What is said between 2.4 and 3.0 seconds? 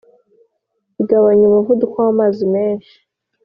menshi